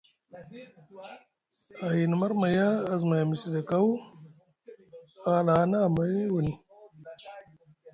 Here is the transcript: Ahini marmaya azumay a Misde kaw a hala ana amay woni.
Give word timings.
Ahini 1.87 2.15
marmaya 2.21 2.67
azumay 2.93 3.21
a 3.23 3.29
Misde 3.29 3.61
kaw 3.69 3.87
a 5.27 5.29
hala 5.35 5.53
ana 5.61 5.77
amay 5.87 6.13
woni. 6.33 6.53